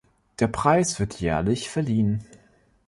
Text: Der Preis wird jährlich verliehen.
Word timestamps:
Der 0.39 0.47
Preis 0.47 0.99
wird 0.99 1.19
jährlich 1.19 1.69
verliehen. 1.69 2.25